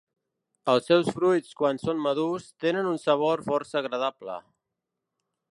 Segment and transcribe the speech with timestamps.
[0.71, 4.43] Els seus fruits, quan són madurs, tenen un sabor força agradable.